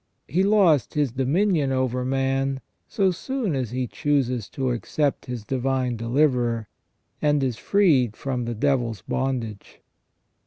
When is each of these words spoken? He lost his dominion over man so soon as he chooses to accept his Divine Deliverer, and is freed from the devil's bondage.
He 0.27 0.41
lost 0.41 0.95
his 0.95 1.11
dominion 1.11 1.71
over 1.71 2.03
man 2.03 2.59
so 2.87 3.11
soon 3.11 3.53
as 3.55 3.69
he 3.69 3.85
chooses 3.85 4.49
to 4.49 4.71
accept 4.71 5.27
his 5.27 5.43
Divine 5.43 5.95
Deliverer, 5.95 6.67
and 7.21 7.43
is 7.43 7.57
freed 7.57 8.17
from 8.17 8.45
the 8.45 8.55
devil's 8.55 9.03
bondage. 9.03 9.79